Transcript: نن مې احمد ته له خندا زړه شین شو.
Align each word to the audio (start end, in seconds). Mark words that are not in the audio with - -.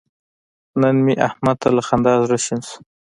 نن 0.81 0.95
مې 1.05 1.13
احمد 1.27 1.55
ته 1.61 1.69
له 1.75 1.81
خندا 1.87 2.13
زړه 2.23 2.37
شین 2.45 2.61
شو. 2.69 2.79